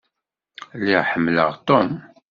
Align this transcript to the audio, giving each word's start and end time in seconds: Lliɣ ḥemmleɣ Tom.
Lliɣ 0.79 1.03
ḥemmleɣ 1.11 1.49
Tom. 1.67 1.89